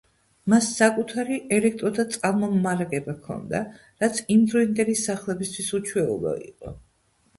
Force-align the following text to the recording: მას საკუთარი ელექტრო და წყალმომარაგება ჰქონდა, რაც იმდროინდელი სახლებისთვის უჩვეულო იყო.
მას 0.51 0.69
საკუთარი 0.77 1.35
ელექტრო 1.57 1.91
და 1.99 2.05
წყალმომარაგება 2.15 3.15
ჰქონდა, 3.19 3.61
რაც 4.05 4.23
იმდროინდელი 4.37 4.97
სახლებისთვის 5.05 5.71
უჩვეულო 5.83 6.35
იყო. 6.51 6.75